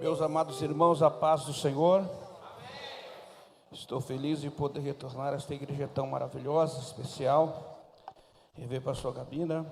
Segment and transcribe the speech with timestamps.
[0.00, 2.08] Meus amados irmãos, a paz do Senhor.
[3.72, 7.82] Estou feliz de poder retornar a esta igreja tão maravilhosa, especial.
[8.54, 9.66] Rever para a sua cabina,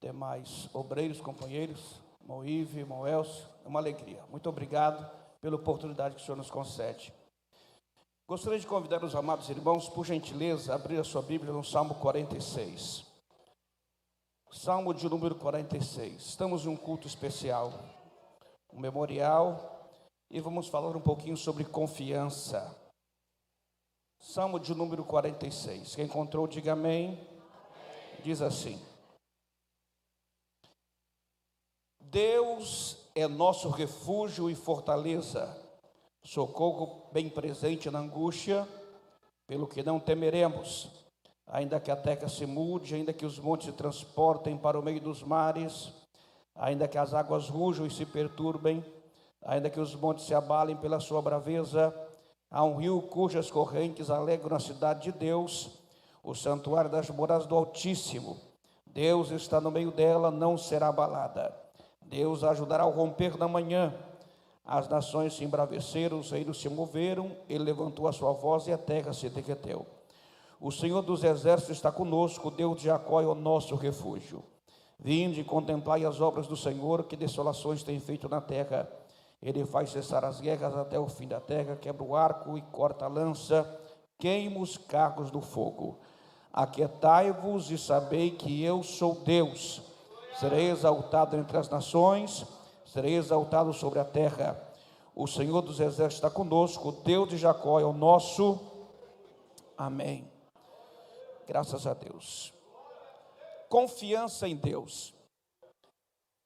[0.00, 4.24] demais obreiros, companheiros, Moive, Moelcio, é uma alegria.
[4.28, 5.08] Muito obrigado
[5.40, 7.12] pela oportunidade que o Senhor nos concede.
[8.26, 11.94] Gostaria de convidar os amados irmãos, por gentileza, a abrir a sua Bíblia no Salmo
[11.94, 13.04] 46.
[14.50, 16.26] Salmo de número 46.
[16.26, 17.72] Estamos em um culto especial
[18.74, 19.88] um memorial
[20.28, 22.76] e vamos falar um pouquinho sobre confiança.
[24.18, 25.94] Salmo de número 46.
[25.94, 27.20] Quem encontrou, diga amém.
[28.24, 28.80] Diz assim:
[32.00, 35.56] Deus é nosso refúgio e fortaleza,
[36.22, 38.66] socorro bem presente na angústia,
[39.46, 40.90] pelo que não temeremos,
[41.46, 45.00] ainda que a terra se mude, ainda que os montes se transportem para o meio
[45.00, 45.92] dos mares
[46.54, 48.84] ainda que as águas rujam e se perturbem,
[49.42, 51.94] ainda que os montes se abalem pela sua braveza,
[52.50, 55.70] há um rio cujas correntes alegram a cidade de Deus,
[56.22, 58.38] o santuário das moradas do Altíssimo.
[58.86, 61.54] Deus está no meio dela, não será abalada.
[62.00, 63.92] Deus ajudará ao romper da manhã.
[64.64, 68.78] As nações se embraveceram, os reinos se moveram, ele levantou a sua voz e a
[68.78, 69.84] terra se derreteu.
[70.58, 74.42] O Senhor dos exércitos está conosco, Deus de Jacó é o nosso refúgio.
[74.98, 78.88] Vinde e contemplai as obras do Senhor, que desolações tem feito na terra.
[79.42, 83.04] Ele faz cessar as guerras até o fim da terra, quebra o arco e corta
[83.04, 83.68] a lança,
[84.18, 85.98] queima os carros do fogo.
[86.52, 89.82] Aquietai-vos e sabei que eu sou Deus.
[90.38, 92.46] Serei exaltado entre as nações,
[92.86, 94.58] serei exaltado sobre a terra.
[95.14, 98.58] O Senhor dos exércitos está conosco, o Deus de Jacó é o nosso.
[99.76, 100.26] Amém.
[101.46, 102.53] Graças a Deus
[103.74, 105.12] confiança em Deus.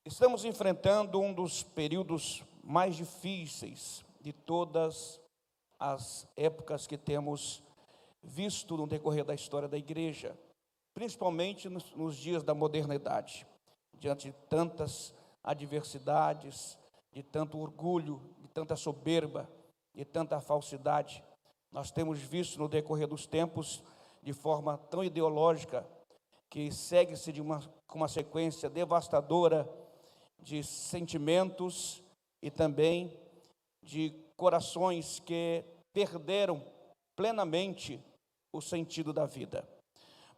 [0.02, 5.20] Estamos enfrentando um dos períodos mais difíceis de todas
[5.78, 7.62] as épocas que temos
[8.22, 10.34] visto no decorrer da história da igreja,
[10.94, 13.46] principalmente nos, dias da modernidade,
[13.92, 15.12] diante de tantas
[15.44, 16.78] adversidades,
[17.12, 19.46] de tanto orgulho, de tanta soberba,
[19.94, 21.22] de tanta falsidade.
[21.70, 23.82] Nós temos visto no decorrer dos tempos,
[24.22, 25.86] de forma tão ideológica,
[26.50, 27.60] que segue-se de uma,
[27.94, 29.68] uma sequência devastadora
[30.40, 32.02] de sentimentos
[32.42, 33.16] e também
[33.82, 36.64] de corações que perderam
[37.16, 38.02] plenamente
[38.52, 39.68] o sentido da vida.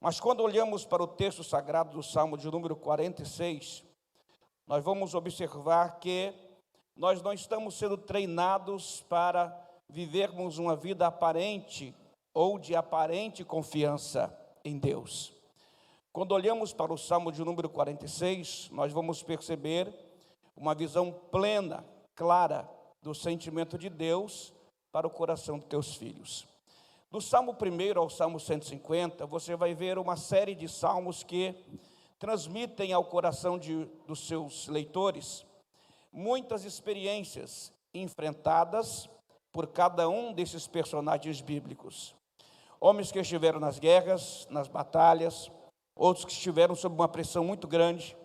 [0.00, 3.84] Mas quando olhamos para o texto sagrado do Salmo de número 46,
[4.66, 6.32] nós vamos observar que
[6.97, 9.54] nós não estamos sendo treinados para
[9.88, 11.94] vivermos uma vida aparente
[12.32, 14.34] ou de aparente confiança
[14.65, 15.39] em Deus.
[16.12, 19.94] Quando olhamos para o Salmo de número 46, nós vamos perceber
[20.56, 21.84] uma visão plena,
[22.16, 22.69] clara,
[23.00, 24.53] do sentimento de Deus
[24.91, 26.48] para o coração dos teus filhos.
[27.12, 31.54] Do Salmo 1 ao Salmo 150, você vai ver uma série de salmos que
[32.19, 35.47] transmitem ao coração de, dos seus leitores
[36.12, 39.09] muitas experiências enfrentadas
[39.53, 42.16] por cada um desses personagens bíblicos.
[42.81, 45.50] Homens que estiveram nas guerras, nas batalhas,
[45.94, 48.16] outros que estiveram sob uma pressão muito grande,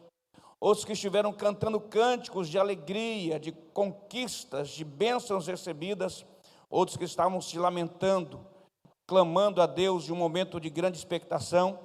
[0.59, 6.25] outros que estiveram cantando cânticos de alegria, de conquistas, de bênçãos recebidas,
[6.69, 8.45] outros que estavam se lamentando,
[9.05, 11.79] clamando a Deus de um momento de grande expectação.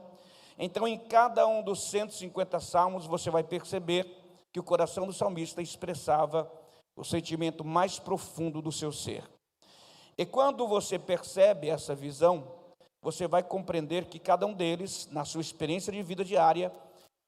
[0.59, 4.17] Então, em cada um dos 150 salmos, você vai perceber
[4.53, 6.51] que o coração do salmista expressava
[6.97, 9.25] o sentimento mais profundo do seu ser.
[10.19, 12.60] E quando você percebe essa visão,
[13.03, 16.73] você vai compreender que cada um deles, na sua experiência de vida diária,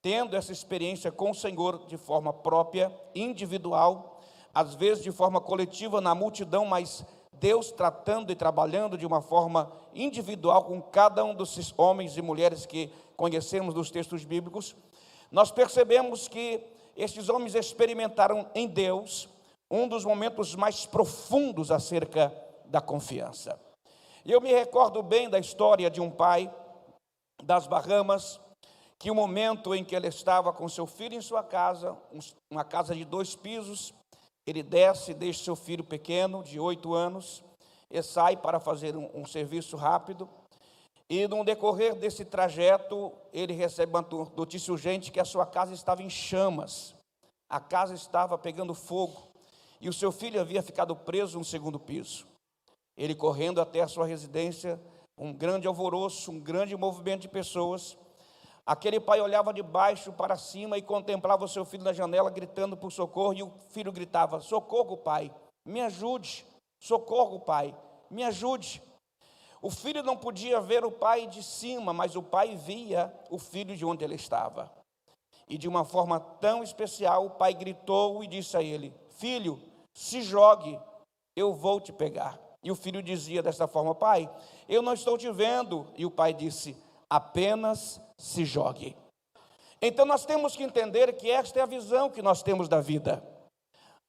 [0.01, 4.21] tendo essa experiência com o Senhor de forma própria, individual,
[4.53, 9.71] às vezes de forma coletiva na multidão, mas Deus tratando e trabalhando de uma forma
[9.93, 14.75] individual com cada um desses homens e mulheres que conhecemos dos textos bíblicos,
[15.31, 16.63] nós percebemos que
[16.95, 19.27] estes homens experimentaram em Deus
[19.69, 22.31] um dos momentos mais profundos acerca
[22.65, 23.59] da confiança.
[24.25, 26.53] E eu me recordo bem da história de um pai
[27.43, 28.39] das Bahamas,
[28.97, 31.97] que o momento em que ele estava com seu filho em sua casa,
[32.49, 33.93] uma casa de dois pisos,
[34.47, 37.43] ele desce, deixa seu filho pequeno, de oito anos,
[37.91, 40.29] e sai para fazer um, um serviço rápido.
[41.09, 46.01] E no decorrer desse trajeto, ele recebe uma notícia urgente que a sua casa estava
[46.01, 46.95] em chamas,
[47.49, 49.21] a casa estava pegando fogo,
[49.81, 52.32] e o seu filho havia ficado preso no segundo piso.
[52.97, 54.79] Ele correndo até a sua residência,
[55.17, 57.97] um grande alvoroço, um grande movimento de pessoas.
[58.65, 62.77] Aquele pai olhava de baixo para cima e contemplava o seu filho na janela, gritando
[62.77, 65.33] por socorro, e o filho gritava: Socorro, pai,
[65.65, 66.45] me ajude,
[66.79, 67.75] socorro, pai,
[68.09, 68.81] me ajude.
[69.61, 73.75] O filho não podia ver o pai de cima, mas o pai via o filho
[73.75, 74.71] de onde ele estava.
[75.47, 79.61] E de uma forma tão especial, o pai gritou e disse a ele: Filho,
[79.93, 80.79] se jogue,
[81.35, 82.39] eu vou te pegar.
[82.63, 84.29] E o filho dizia dessa forma: Pai,
[84.69, 85.85] eu não estou te vendo.
[85.97, 86.77] E o pai disse:
[87.09, 88.95] Apenas se jogue.
[89.81, 93.21] Então nós temos que entender que esta é a visão que nós temos da vida.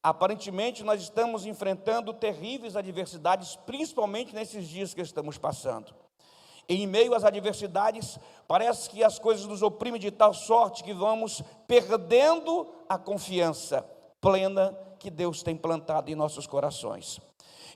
[0.01, 5.93] Aparentemente nós estamos enfrentando terríveis adversidades, principalmente nesses dias que estamos passando.
[6.69, 8.17] Em meio às adversidades,
[8.47, 13.85] parece que as coisas nos oprimem de tal sorte que vamos perdendo a confiança
[14.21, 17.19] plena que Deus tem plantado em nossos corações.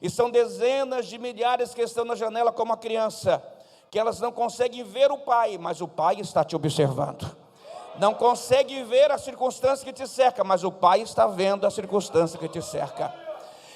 [0.02, 3.44] E são dezenas de milhares que estão na janela como a criança,
[3.92, 7.36] que elas não conseguem ver o pai, mas o pai está te observando.
[8.00, 12.40] Não consegue ver a circunstância que te cerca, mas o pai está vendo a circunstância
[12.40, 13.14] que te cerca.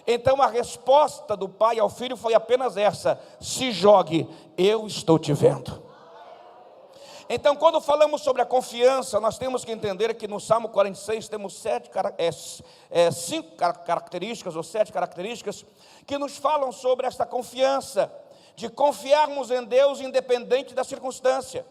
[0.07, 4.27] Então a resposta do pai ao filho foi apenas essa: se jogue,
[4.57, 5.83] eu estou te vendo.
[7.29, 11.53] Então, quando falamos sobre a confiança, nós temos que entender que no Salmo 46 temos
[11.53, 12.29] sete, é,
[12.91, 15.65] é, cinco características, ou sete características,
[16.05, 18.11] que nos falam sobre esta confiança,
[18.55, 21.65] de confiarmos em Deus independente da circunstância,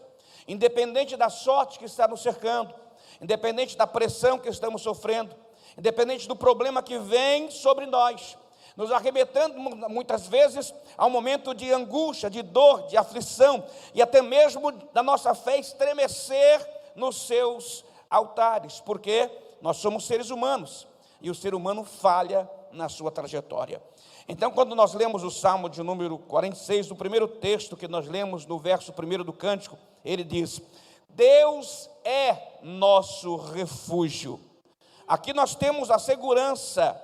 [0.47, 2.73] independente da sorte que está nos cercando,
[3.21, 5.35] independente da pressão que estamos sofrendo,
[5.77, 8.37] independente do problema que vem sobre nós,
[8.75, 9.59] nos arremetando
[9.89, 15.03] muitas vezes a um momento de angústia, de dor, de aflição e até mesmo da
[15.03, 19.29] nossa fé estremecer nos seus altares, porque
[19.61, 20.87] nós somos seres humanos
[21.21, 23.81] e o ser humano falha na sua trajetória.
[24.27, 28.45] Então, quando nós lemos o Salmo de número 46, o primeiro texto que nós lemos
[28.45, 30.61] no verso primeiro do cântico, ele diz:
[31.09, 34.39] Deus é nosso refúgio.
[35.07, 36.99] Aqui nós temos a segurança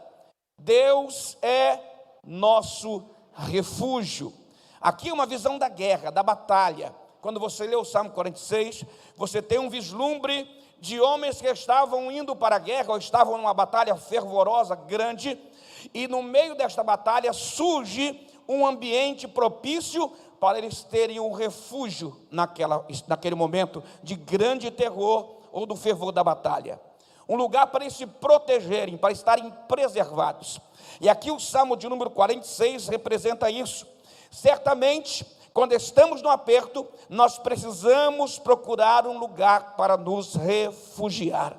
[0.60, 1.80] Deus é
[2.24, 3.04] nosso
[3.34, 4.34] refúgio.
[4.82, 6.94] Aqui é uma visão da guerra, da batalha.
[7.22, 8.86] Quando você lê o Salmo 46,
[9.16, 13.54] você tem um vislumbre de homens que estavam indo para a guerra ou estavam numa
[13.54, 15.38] batalha fervorosa, grande,
[15.94, 20.10] e no meio desta batalha surge um ambiente propício
[20.40, 26.24] para eles terem um refúgio naquela, naquele momento de grande terror ou do fervor da
[26.24, 26.80] batalha
[27.30, 30.60] um lugar para eles se protegerem, para estarem preservados.
[31.00, 33.86] E aqui o Salmo de número 46 representa isso.
[34.32, 35.24] Certamente,
[35.54, 41.56] quando estamos no aperto, nós precisamos procurar um lugar para nos refugiar.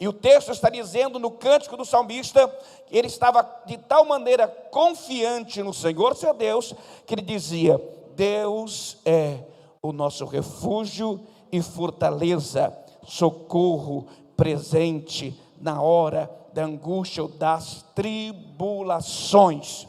[0.00, 2.52] E o texto está dizendo no cântico do salmista,
[2.90, 6.74] ele estava de tal maneira confiante no Senhor seu Deus,
[7.06, 7.80] que ele dizia:
[8.16, 9.38] Deus é
[9.80, 11.20] o nosso refúgio
[11.52, 12.76] e fortaleza,
[13.06, 19.86] socorro presente na hora da angústia ou das tribulações.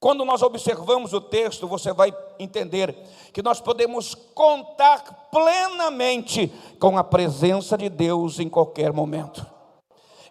[0.00, 2.94] Quando nós observamos o texto, você vai entender
[3.32, 9.46] que nós podemos contar plenamente com a presença de Deus em qualquer momento.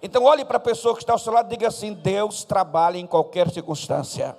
[0.01, 2.97] Então, olhe para a pessoa que está ao seu lado e diga assim: Deus trabalha
[2.97, 4.37] em qualquer circunstância.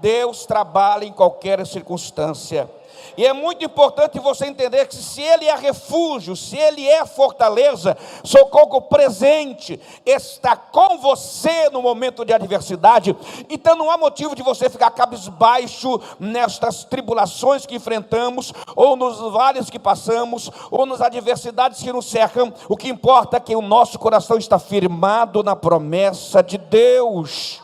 [0.00, 2.68] Deus trabalha em qualquer circunstância.
[3.16, 7.96] E é muito importante você entender que se Ele é refúgio, se Ele é fortaleza,
[8.22, 13.16] socorro presente, está com você no momento de adversidade,
[13.48, 19.70] então não há motivo de você ficar cabisbaixo nestas tribulações que enfrentamos, ou nos vales
[19.70, 22.52] que passamos, ou nas adversidades que nos cercam.
[22.68, 27.63] O que importa é que o nosso coração está firmado na promessa de Deus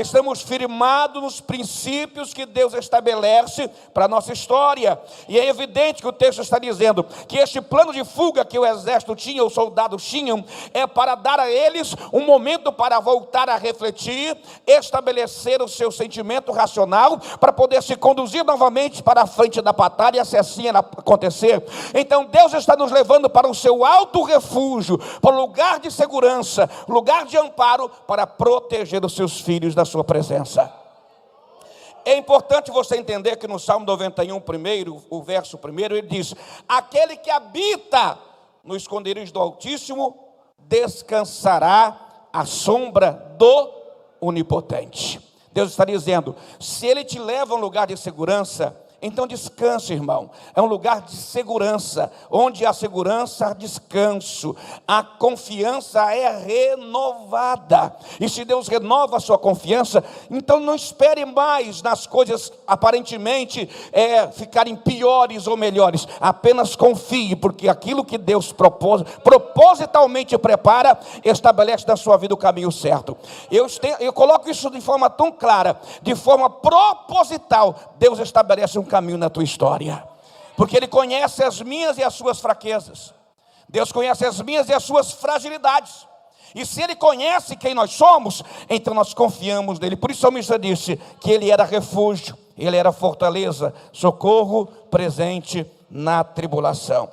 [0.00, 5.00] estamos firmados nos princípios que Deus estabelece para a nossa história.
[5.28, 8.64] E é evidente que o texto está dizendo que este plano de fuga que o
[8.64, 13.56] exército tinha, os soldados tinham, é para dar a eles um momento para voltar a
[13.56, 14.36] refletir,
[14.66, 20.24] estabelecer o seu sentimento racional, para poder se conduzir novamente para a frente da batalha,
[20.24, 21.64] se assim acontecer.
[21.94, 26.68] Então Deus está nos levando para o seu alto refúgio, para o lugar de segurança,
[26.86, 30.72] lugar de amparo, para proteger os seus filhos da sua presença.
[32.04, 36.34] É importante você entender que no Salmo 91, primeiro, o verso primeiro, ele diz:
[36.68, 38.18] Aquele que habita
[38.64, 40.16] no esconderijo do Altíssimo
[40.58, 43.70] descansará à sombra do
[44.20, 45.20] Onipotente.
[45.52, 50.28] Deus está dizendo: se Ele te leva a um lugar de segurança, Então descanse, irmão.
[50.56, 57.94] É um lugar de segurança, onde a segurança há descanso, a confiança é renovada.
[58.18, 64.26] E se Deus renova a sua confiança, então não espere mais nas coisas aparentemente é,
[64.32, 66.08] ficarem piores ou melhores.
[66.20, 72.72] Apenas confie, porque aquilo que Deus propôs, propositalmente prepara, estabelece na sua vida o caminho
[72.72, 73.16] certo.
[73.48, 73.68] Eu,
[74.00, 77.94] eu coloco isso de forma tão clara, de forma proposital.
[77.98, 80.02] Deus estabelece um caminho na tua história,
[80.56, 83.14] porque Ele conhece as minhas e as suas fraquezas,
[83.68, 86.06] Deus conhece as minhas e as suas fragilidades.
[86.54, 89.96] E se Ele conhece quem nós somos, então nós confiamos nele.
[89.96, 96.24] Por isso o salmista disse que Ele era refúgio, Ele era fortaleza, socorro presente na
[96.24, 97.10] tribulação.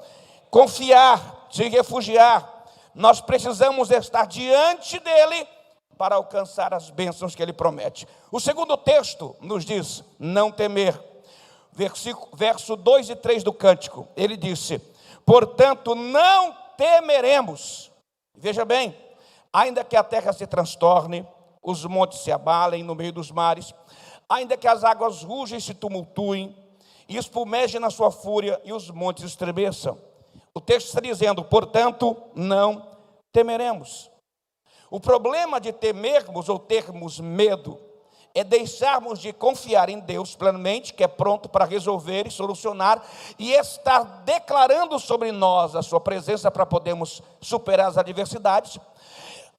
[0.50, 2.50] Confiar, se refugiar,
[2.94, 5.46] nós precisamos estar diante dEle
[5.98, 8.08] para alcançar as bênçãos que Ele promete.
[8.32, 11.00] O segundo texto nos diz: não temer
[11.76, 14.80] versículo, verso 2 e 3 do cântico, ele disse:
[15.26, 17.92] Portanto, não temeremos.
[18.34, 18.96] Veja bem,
[19.52, 21.28] ainda que a terra se transtorne,
[21.62, 23.74] os montes se abalem no meio dos mares,
[24.30, 26.56] ainda que as águas rugem e se tumultuem,
[27.08, 30.00] e espumejem na sua fúria e os montes estremeçam.
[30.54, 32.88] O texto está dizendo, portanto, não
[33.32, 34.10] temeremos.
[34.90, 37.80] O problema de temermos ou termos medo
[38.36, 43.02] é deixarmos de confiar em Deus plenamente, que é pronto para resolver e solucionar,
[43.40, 48.78] e estar declarando sobre nós a Sua presença para podermos superar as adversidades.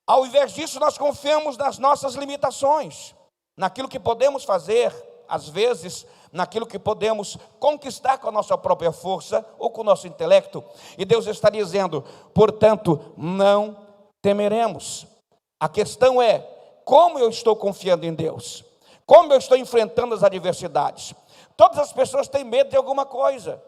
[0.07, 3.15] Ao invés disso, nós confiamos nas nossas limitações,
[3.57, 4.95] naquilo que podemos fazer,
[5.27, 10.07] às vezes, naquilo que podemos conquistar com a nossa própria força ou com o nosso
[10.07, 10.63] intelecto.
[10.99, 12.05] E Deus está dizendo,
[12.35, 13.75] portanto, não
[14.21, 15.16] temeremos.
[15.59, 16.41] A questão é,
[16.85, 18.65] como eu estou confiando em Deus?
[19.07, 21.15] Como eu estou enfrentando as adversidades?
[21.57, 23.63] Todas as pessoas têm medo de alguma coisa.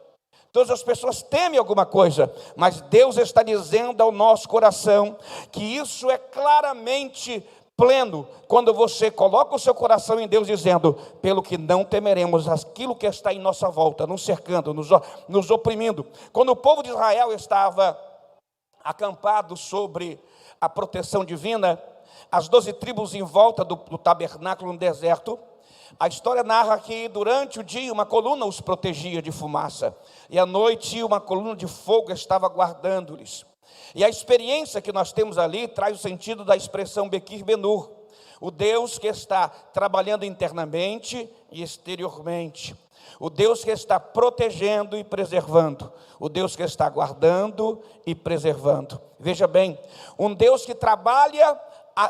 [0.52, 5.16] Todas as pessoas temem alguma coisa, mas Deus está dizendo ao nosso coração
[5.52, 11.42] que isso é claramente pleno quando você coloca o seu coração em Deus, dizendo: pelo
[11.42, 14.88] que não temeremos aquilo que está em nossa volta, nos cercando, nos,
[15.28, 16.04] nos oprimindo.
[16.32, 17.96] Quando o povo de Israel estava
[18.82, 20.18] acampado sobre
[20.60, 21.80] a proteção divina,
[22.30, 25.38] as doze tribos em volta do, do tabernáculo no deserto.
[25.98, 29.96] A história narra que durante o dia uma coluna os protegia de fumaça,
[30.28, 33.46] e à noite uma coluna de fogo estava guardando-lhes.
[33.94, 37.97] E a experiência que nós temos ali traz o sentido da expressão Bekir Benur,
[38.40, 42.76] o Deus que está trabalhando internamente e exteriormente,
[43.18, 49.00] o Deus que está protegendo e preservando, o Deus que está guardando e preservando.
[49.18, 49.78] Veja bem,
[50.18, 51.58] um Deus que trabalha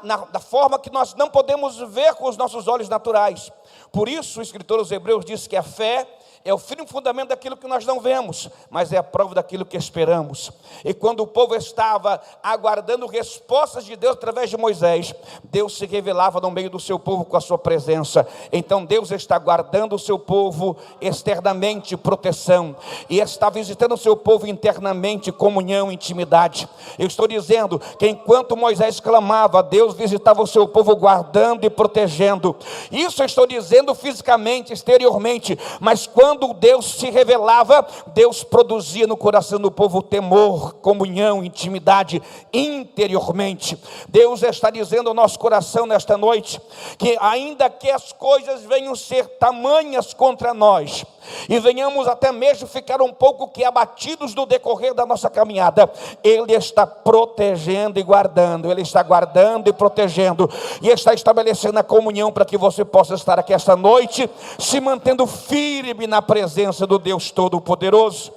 [0.03, 3.51] na, da forma que nós não podemos ver com os nossos olhos naturais.
[3.91, 6.07] Por isso, o escritor aos Hebreus diz que a fé
[6.49, 9.77] é o firme fundamento daquilo que nós não vemos, mas é a prova daquilo que
[9.77, 10.51] esperamos.
[10.83, 15.15] E quando o povo estava aguardando respostas de Deus através de Moisés,
[15.45, 18.27] Deus se revelava no meio do seu povo com a sua presença.
[18.51, 22.75] Então Deus está guardando o seu povo externamente, proteção,
[23.11, 26.67] e está visitando o seu povo internamente, comunhão, intimidade.
[26.99, 32.57] Eu estou dizendo que enquanto Moisés clamava, Deus visitava o seu povo guardando e protegendo.
[32.91, 39.17] Isso eu estou dizendo fisicamente, exteriormente, mas quando quando Deus se revelava, Deus produzia no
[39.17, 43.77] coração do povo temor, comunhão, intimidade interiormente.
[44.09, 46.61] Deus está dizendo ao nosso coração nesta noite
[46.97, 51.05] que, ainda que as coisas venham ser tamanhas contra nós,
[51.49, 55.91] e venhamos até mesmo ficar um pouco que abatidos no decorrer da nossa caminhada,
[56.23, 60.49] Ele está protegendo e guardando, Ele está guardando e protegendo,
[60.81, 65.27] e está estabelecendo a comunhão para que você possa estar aqui esta noite, se mantendo
[65.27, 68.31] firme na presença do Deus Todo-Poderoso.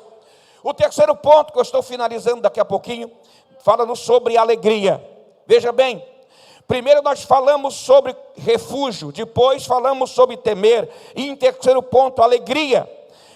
[0.64, 3.12] O terceiro ponto que eu estou finalizando daqui a pouquinho,
[3.60, 5.06] falando sobre alegria.
[5.46, 6.02] Veja bem,
[6.68, 12.90] Primeiro nós falamos sobre refúgio, depois falamos sobre temer, e em terceiro ponto, alegria.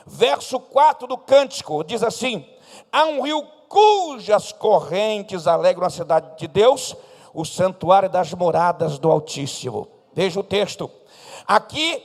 [0.06, 2.48] Verso 4 do cântico diz assim:
[2.90, 6.96] Há um rio cujas correntes alegram a cidade de Deus,
[7.34, 9.90] o santuário das moradas do Altíssimo.
[10.14, 10.90] Veja o texto.
[11.46, 12.02] Aqui,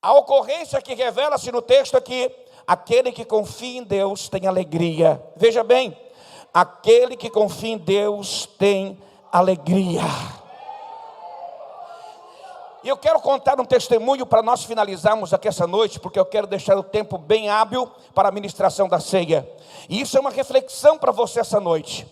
[0.00, 2.30] a ocorrência que revela-se no texto aqui,
[2.66, 5.22] aquele que confia em Deus tem alegria.
[5.36, 5.96] Veja bem,
[6.54, 8.98] aquele que confia em Deus tem
[9.32, 10.02] alegria.
[12.84, 16.46] E eu quero contar um testemunho para nós finalizarmos aqui essa noite, porque eu quero
[16.46, 19.50] deixar o tempo bem hábil para a ministração da ceia.
[19.88, 22.06] E isso é uma reflexão para você essa noite.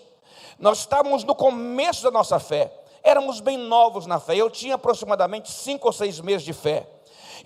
[0.59, 2.73] Nós estávamos no começo da nossa fé,
[3.05, 4.35] éramos bem novos na fé.
[4.35, 6.96] Eu tinha aproximadamente cinco ou seis meses de fé.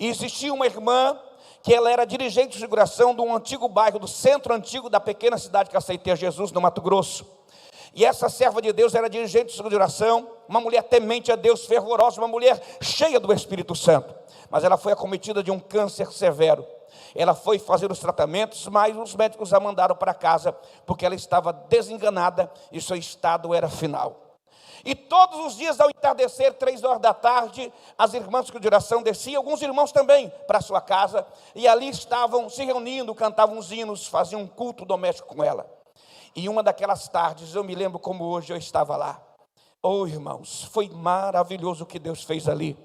[0.00, 1.16] E existia uma irmã
[1.62, 5.36] que ela era dirigente de figuração de um antigo bairro, do centro antigo da pequena
[5.36, 7.26] cidade que aceitei Jesus, no Mato Grosso.
[7.94, 12.18] E essa serva de Deus era dirigente de oração, uma mulher temente a Deus, fervorosa,
[12.18, 14.14] uma mulher cheia do Espírito Santo.
[14.48, 16.66] Mas ela foi acometida de um câncer severo.
[17.14, 20.52] Ela foi fazer os tratamentos, mas os médicos a mandaram para casa,
[20.86, 24.29] porque ela estava desenganada e seu estado era final.
[24.84, 29.38] E todos os dias, ao entardecer, três horas da tarde, as irmãs de oração desciam,
[29.38, 34.42] alguns irmãos também, para sua casa, e ali estavam se reunindo, cantavam os hinos, faziam
[34.42, 35.70] um culto doméstico com ela.
[36.34, 39.20] E uma daquelas tardes, eu me lembro como hoje eu estava lá.
[39.82, 42.76] Oh, irmãos, foi maravilhoso o que Deus fez ali.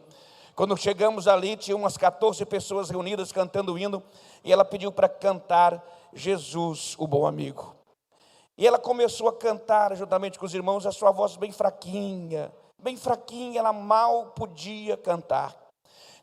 [0.56, 4.02] Quando chegamos ali, tinha umas 14 pessoas reunidas cantando o hino,
[4.44, 7.75] e ela pediu para cantar Jesus, o bom amigo.
[8.58, 12.96] E ela começou a cantar juntamente com os irmãos, a sua voz bem fraquinha, bem
[12.96, 15.56] fraquinha, ela mal podia cantar.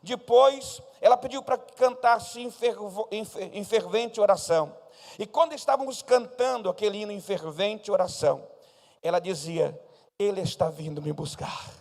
[0.01, 4.75] Depois, ela pediu para cantar-se em fervente oração.
[5.17, 8.45] E quando estávamos cantando aquele hino em fervente oração,
[9.01, 9.79] ela dizia:
[10.17, 11.71] Ele está vindo me buscar.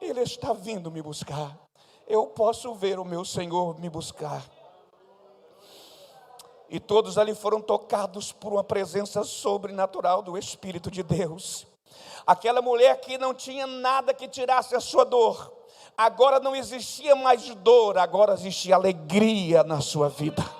[0.00, 1.58] Ele está vindo me buscar.
[2.06, 4.44] Eu posso ver o meu Senhor me buscar.
[6.68, 11.66] E todos ali foram tocados por uma presença sobrenatural do Espírito de Deus.
[12.26, 15.50] Aquela mulher que não tinha nada que tirasse a sua dor,
[15.96, 20.58] agora não existia mais dor, agora existia alegria na sua vida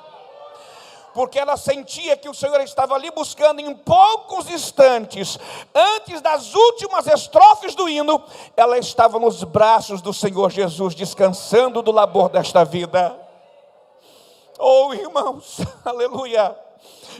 [1.18, 5.36] porque ela sentia que o Senhor estava ali buscando em poucos instantes,
[5.74, 8.22] antes das últimas estrofes do hino,
[8.56, 13.27] ela estava nos braços do Senhor Jesus, descansando do labor desta vida.
[14.58, 16.56] Oh, irmãos, aleluia.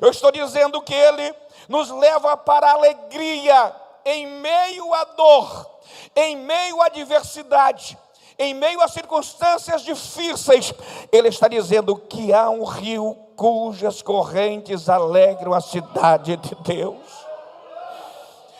[0.01, 1.35] Eu estou dizendo que Ele
[1.69, 5.81] nos leva para a alegria em meio à dor,
[6.17, 7.99] em meio à adversidade
[8.39, 10.73] em meio a circunstâncias difíceis,
[11.11, 16.97] Ele está dizendo que há um rio cujas correntes alegram a cidade de Deus.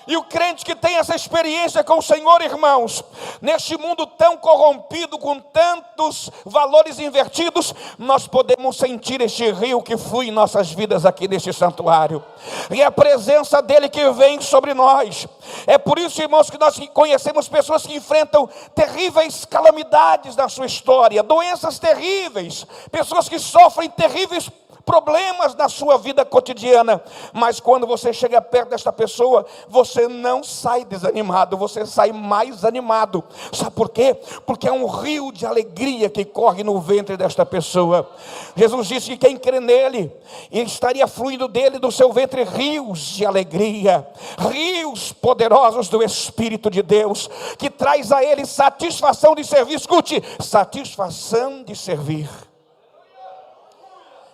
[0.09, 3.05] E o crente que tem essa experiência com o Senhor, irmãos,
[3.43, 10.29] neste mundo tão corrompido, com tantos valores invertidos, nós podemos sentir este rio que flui
[10.29, 12.25] em nossas vidas aqui neste santuário.
[12.71, 15.29] E a presença dele que vem sobre nós.
[15.67, 21.23] É por isso, irmãos, que nós conhecemos pessoas que enfrentam terríveis calamidades na sua história,
[21.23, 24.51] doenças terríveis, pessoas que sofrem terríveis
[24.89, 27.03] problemas na sua vida cotidiana,
[27.35, 33.23] mas quando você chega perto desta pessoa, você não sai desanimado, você sai mais animado.
[33.53, 34.19] Sabe por quê?
[34.47, 38.11] Porque é um rio de alegria que corre no ventre desta pessoa.
[38.57, 40.11] Jesus disse que quem crê nele,
[40.51, 47.29] estaria fluindo dele, do seu ventre, rios de alegria, rios poderosos do Espírito de Deus,
[47.59, 49.75] que traz a ele satisfação de servir.
[49.75, 52.48] Escute, satisfação de servir.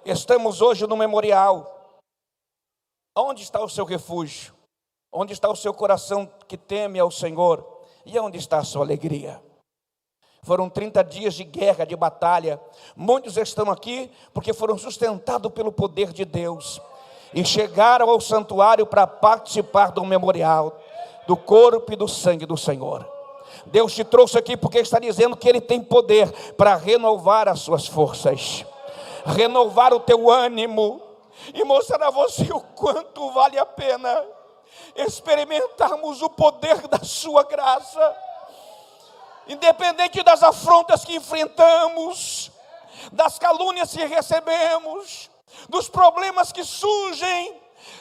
[0.05, 1.99] Estamos hoje no memorial.
[3.17, 4.53] Onde está o seu refúgio?
[5.11, 7.67] Onde está o seu coração que teme ao Senhor?
[8.05, 9.41] E onde está a sua alegria?
[10.43, 12.61] Foram 30 dias de guerra, de batalha.
[12.95, 16.83] Muitos estão aqui porque foram sustentados pelo poder de Deus
[17.33, 20.79] e chegaram ao santuário para participar do memorial,
[21.27, 23.09] do corpo e do sangue do Senhor.
[23.67, 27.87] Deus te trouxe aqui porque está dizendo que Ele tem poder para renovar as suas
[27.87, 28.67] forças
[29.25, 31.03] renovar o teu ânimo
[31.53, 34.25] e mostrar a você o quanto vale a pena
[34.97, 38.17] experimentarmos o poder da Sua graça,
[39.49, 42.51] independente das afrontas que enfrentamos,
[43.13, 45.31] das calúnias que recebemos,
[45.69, 47.61] dos problemas que surgem,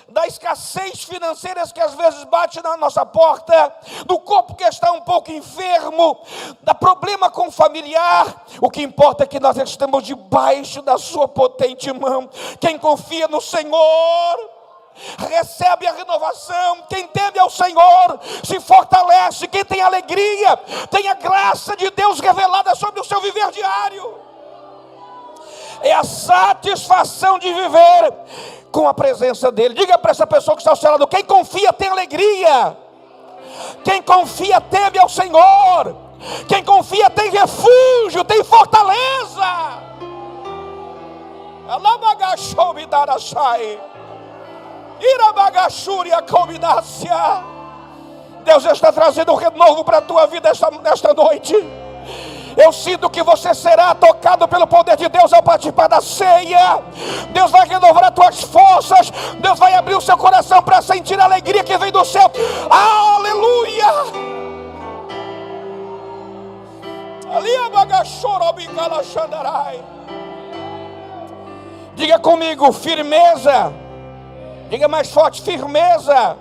[0.09, 3.73] da escassez financeira que às vezes bate na nossa porta,
[4.05, 6.19] do corpo que está um pouco enfermo,
[6.61, 8.45] da problema com o familiar.
[8.61, 12.29] O que importa é que nós estamos debaixo da sua potente mão.
[12.59, 14.49] Quem confia no Senhor,
[15.17, 16.83] recebe a renovação.
[16.89, 19.47] Quem teme ao Senhor se fortalece.
[19.47, 20.57] Quem tem alegria,
[20.89, 24.22] tem a graça de Deus revelada sobre o seu viver diário.
[25.81, 28.13] É a satisfação de viver
[28.71, 29.75] com a presença dEle.
[29.75, 32.77] Diga para essa pessoa que está ao seu lado: quem confia tem alegria,
[33.83, 35.95] quem confia teme ao Senhor,
[36.47, 39.83] quem confia tem refúgio, tem fortaleza.
[48.43, 51.55] Deus está trazendo um renovo para a tua vida esta, nesta noite.
[52.55, 56.81] Eu sinto que você será tocado pelo poder de Deus ao participar da ceia.
[57.29, 59.11] Deus vai renovar as tuas forças.
[59.39, 62.31] Deus vai abrir o seu coração para sentir a alegria que vem do céu.
[62.69, 64.33] Aleluia!
[71.95, 73.73] Diga comigo, firmeza.
[74.69, 76.37] Diga mais forte, firmeza.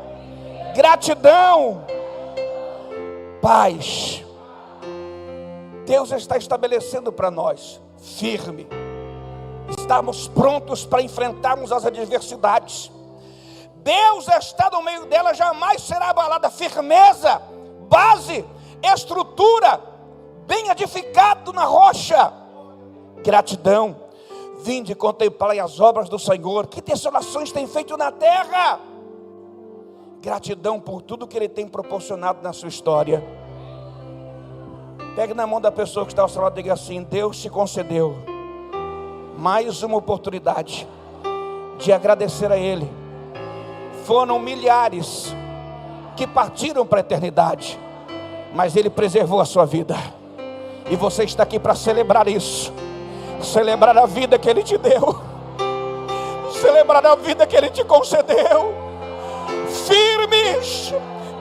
[0.75, 1.85] Gratidão.
[3.40, 4.21] Paz.
[5.92, 8.66] Deus está estabelecendo para nós, firme.
[9.78, 12.90] Estamos prontos para enfrentarmos as adversidades.
[13.74, 16.48] Deus está no meio dela, jamais será abalada.
[16.48, 17.42] Firmeza,
[17.90, 18.42] base,
[18.83, 19.83] estrutura,
[20.46, 22.33] bem edificado na rocha.
[23.22, 23.94] Gratidão.
[24.62, 28.81] Vinde contemplai as obras do Senhor, que desolações tem feito na terra.
[30.22, 33.41] Gratidão por tudo que Ele tem proporcionado na sua história.
[35.14, 37.51] Pegue na mão da pessoa que está ao seu lado e diga assim: Deus te
[37.51, 38.16] concedeu
[39.37, 40.88] mais uma oportunidade
[41.79, 42.90] de agradecer a Ele.
[44.05, 45.35] Foram milhares
[46.16, 47.79] que partiram para a eternidade,
[48.55, 49.96] mas Ele preservou a sua vida,
[50.90, 52.72] e você está aqui para celebrar isso.
[53.42, 55.20] Celebrar a vida que Ele te deu,
[56.53, 58.72] celebrar a vida que Ele te concedeu,
[59.68, 60.94] firmes,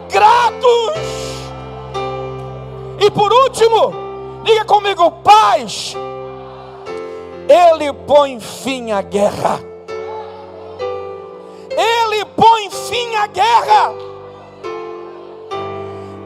[0.10, 1.41] gratos,
[3.02, 3.92] e por último,
[4.44, 5.96] diga comigo, paz.
[7.50, 9.60] Ele põe fim à guerra.
[11.72, 13.92] Ele põe fim à guerra.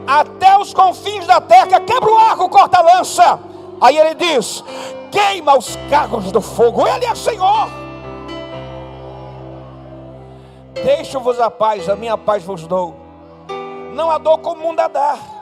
[0.06, 3.40] Até os confins da terra, quebra o arco, corta a lança.
[3.80, 4.62] Aí ele diz:
[5.10, 7.68] queima os carros do fogo, Ele é Senhor.
[10.74, 12.94] Deixo-vos a paz, a minha paz vos dou.
[13.94, 15.35] Não a dou como o mundo a dar.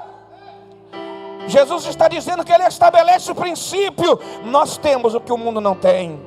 [1.47, 4.19] Jesus está dizendo que Ele estabelece o princípio.
[4.45, 6.19] Nós temos o que o mundo não tem.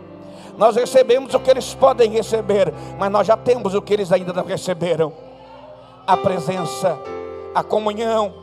[0.57, 4.33] Nós recebemos o que eles podem receber, mas nós já temos o que eles ainda
[4.33, 5.13] não receberam:
[6.05, 6.97] a presença,
[7.53, 8.33] a comunhão.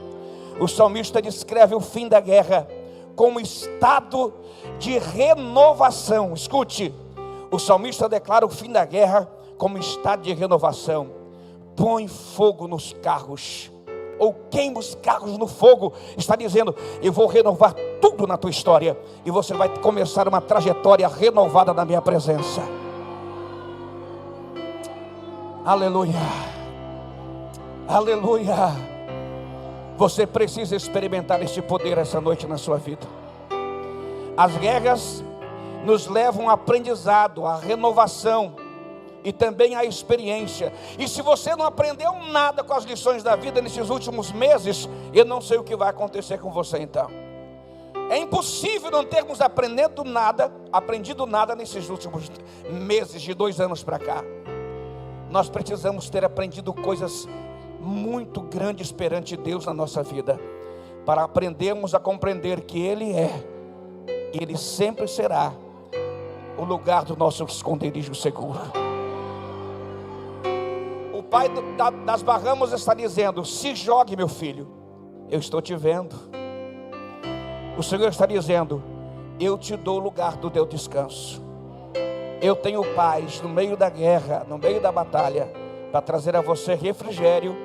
[0.61, 2.69] O salmista descreve o fim da guerra
[3.17, 4.33] como estado
[4.79, 6.33] de renovação.
[6.33, 6.95] Escute,
[7.51, 11.11] o salmista declara o fim da guerra como estado de renovação.
[11.75, 13.73] Põe fogo nos carros,
[14.19, 15.93] ou queima os carros no fogo.
[16.17, 21.09] Está dizendo: Eu vou renovar tudo na tua história, e você vai começar uma trajetória
[21.09, 22.63] renovada na minha presença.
[25.65, 26.21] Aleluia,
[27.89, 28.95] aleluia.
[29.97, 33.07] Você precisa experimentar este poder essa noite na sua vida.
[34.37, 35.25] As guerras
[35.85, 38.57] nos levam a aprendizado, a renovação
[39.25, 40.73] e também a experiência.
[40.99, 45.25] E se você não aprendeu nada com as lições da vida nesses últimos meses, eu
[45.25, 47.09] não sei o que vai acontecer com você então.
[48.11, 52.31] É impossível não termos aprendido nada, aprendido nada nesses últimos
[52.71, 54.23] meses de dois anos para cá.
[55.31, 57.27] Nós precisamos ter aprendido coisas
[57.81, 60.39] muito grandes perante Deus na nossa vida,
[61.07, 63.43] para aprendermos a compreender que Ele é,
[64.33, 65.53] Ele sempre será
[66.57, 68.84] o lugar do nosso esconderijo seguro.
[71.35, 71.51] Pai
[72.07, 74.69] das Barramos está dizendo: se jogue, meu filho,
[75.29, 76.15] eu estou te vendo.
[77.77, 78.81] O Senhor está dizendo:
[79.41, 81.43] eu te dou o lugar do teu descanso.
[82.41, 85.53] Eu tenho paz no meio da guerra, no meio da batalha,
[85.91, 87.57] para trazer a você refrigério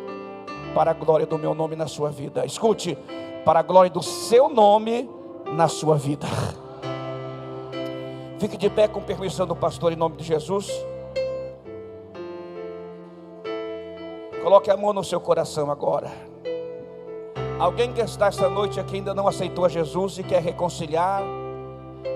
[0.73, 2.43] para a glória do meu nome na sua vida.
[2.47, 2.97] Escute,
[3.45, 5.07] para a glória do seu nome
[5.45, 6.25] na sua vida.
[8.39, 10.71] Fique de pé com permissão do pastor em nome de Jesus.
[14.49, 16.11] Coloque a mão no seu coração agora.
[17.59, 21.21] Alguém que está esta noite aqui ainda não aceitou a Jesus e quer reconciliar,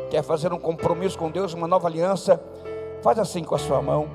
[0.10, 2.44] quer fazer um compromisso com Deus, uma nova aliança,
[3.04, 4.10] faz assim com a sua mão.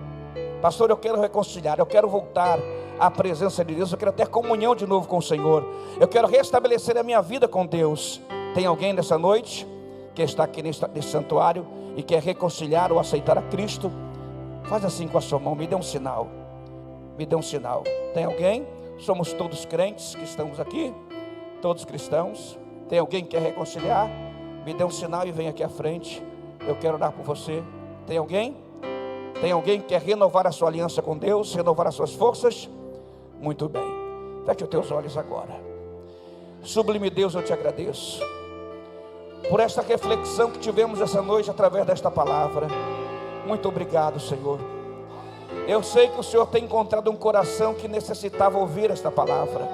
[0.60, 2.58] Pastor, eu quero reconciliar, eu quero voltar
[2.98, 5.64] a presença de Deus, eu quero ter comunhão de novo com o Senhor,
[6.00, 8.20] eu quero restabelecer a minha vida com Deus.
[8.52, 9.64] Tem alguém nessa noite
[10.12, 13.92] que está aqui nesse santuário e quer reconciliar ou aceitar a Cristo?
[14.64, 16.47] Faz assim com a sua mão, me dê um sinal.
[17.18, 17.82] Me dê um sinal.
[18.14, 18.64] Tem alguém?
[18.98, 20.94] Somos todos crentes que estamos aqui,
[21.60, 22.56] todos cristãos.
[22.88, 24.08] Tem alguém que quer reconciliar?
[24.64, 26.22] Me dê um sinal e vem aqui à frente.
[26.66, 27.60] Eu quero orar por você.
[28.06, 28.56] Tem alguém?
[29.40, 32.70] Tem alguém que quer renovar a sua aliança com Deus, renovar as suas forças?
[33.40, 33.82] Muito bem.
[34.46, 35.60] Feche os teus olhos agora.
[36.62, 38.22] Sublime Deus, eu te agradeço
[39.50, 42.68] por esta reflexão que tivemos essa noite através desta palavra.
[43.44, 44.77] Muito obrigado, Senhor.
[45.68, 49.68] Eu sei que o Senhor tem encontrado um coração que necessitava ouvir esta palavra.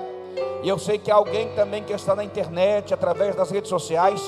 [0.60, 4.20] E eu sei que há alguém também que está na internet, através das redes sociais,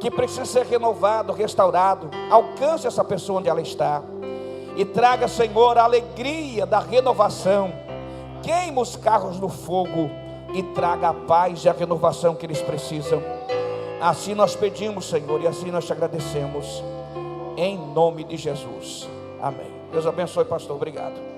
[0.00, 2.08] que precisa ser renovado, restaurado.
[2.30, 4.02] Alcance essa pessoa onde ela está.
[4.74, 7.70] E traga, Senhor, a alegria da renovação
[8.42, 10.10] queima os carros no fogo
[10.54, 13.22] e traga a paz e a renovação que eles precisam.
[14.00, 16.82] Assim nós pedimos, Senhor, e assim nós te agradecemos.
[17.54, 19.06] Em nome de Jesus.
[19.38, 19.71] Amém.
[19.92, 20.74] Deus abençoe, pastor.
[20.76, 21.31] Obrigado.